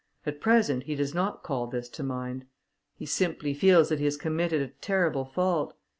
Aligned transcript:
At 0.25 0.41
present 0.41 0.85
he 0.85 0.95
does 0.95 1.13
not 1.13 1.43
call 1.43 1.67
this 1.67 1.87
to 1.89 2.01
mind, 2.01 2.45
he 2.95 3.05
simply 3.05 3.53
feels 3.53 3.89
that 3.89 3.99
he 3.99 4.05
has 4.05 4.17
committed 4.17 4.59
a 4.63 4.69
terrible 4.81 5.25
fault. 5.25 5.75